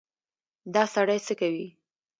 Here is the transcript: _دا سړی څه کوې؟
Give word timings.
_دا 0.73 0.83
سړی 0.93 1.19
څه 1.25 1.33
کوې؟ 1.39 1.67